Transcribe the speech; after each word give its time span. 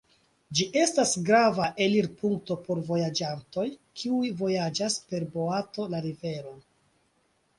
Ĝi 0.59 0.65
estas 0.83 1.11
grava 1.27 1.65
elirpunkto 1.87 2.57
por 2.63 2.79
vojaĝantoj, 2.87 3.67
kiuj 4.03 4.31
vojaĝas 4.41 4.95
per 5.11 5.27
boato 5.35 5.87
la 5.95 6.01
riveron. 6.07 6.57